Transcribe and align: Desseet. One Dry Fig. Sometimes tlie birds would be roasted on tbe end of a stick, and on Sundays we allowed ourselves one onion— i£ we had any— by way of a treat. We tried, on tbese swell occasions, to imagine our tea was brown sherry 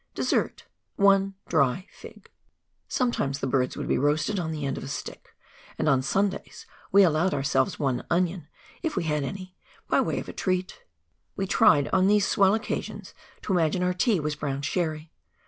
Desseet. 0.15 0.63
One 0.95 1.35
Dry 1.47 1.85
Fig. 1.91 2.31
Sometimes 2.87 3.37
tlie 3.39 3.51
birds 3.51 3.77
would 3.77 3.87
be 3.87 3.99
roasted 3.99 4.39
on 4.39 4.51
tbe 4.51 4.63
end 4.63 4.79
of 4.79 4.83
a 4.83 4.87
stick, 4.87 5.35
and 5.77 5.87
on 5.87 6.01
Sundays 6.01 6.65
we 6.91 7.03
allowed 7.03 7.35
ourselves 7.35 7.77
one 7.77 8.03
onion— 8.09 8.47
i£ 8.83 8.95
we 8.95 9.03
had 9.03 9.23
any— 9.23 9.55
by 9.91 10.01
way 10.01 10.17
of 10.19 10.27
a 10.27 10.33
treat. 10.33 10.81
We 11.35 11.45
tried, 11.45 11.87
on 11.89 12.07
tbese 12.07 12.23
swell 12.23 12.55
occasions, 12.55 13.13
to 13.43 13.53
imagine 13.53 13.83
our 13.83 13.93
tea 13.93 14.19
was 14.19 14.33
brown 14.35 14.63
sherry 14.63 15.11